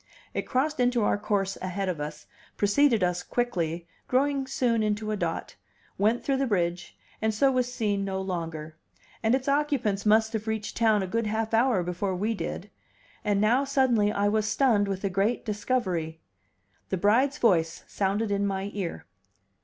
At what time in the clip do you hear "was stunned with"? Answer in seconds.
14.27-15.03